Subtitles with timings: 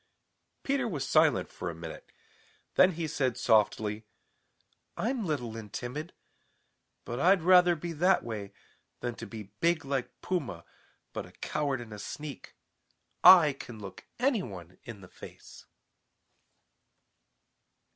[0.63, 2.11] Peter was silent for a minute.
[2.73, 4.07] Then he said softly:
[4.97, 6.13] "I'm little and timid,
[7.05, 8.51] but I'd rather be that way
[9.01, 10.65] than to be big like Puma
[11.13, 12.55] but a coward and a sneak.
[13.23, 15.67] I can look any one in the face."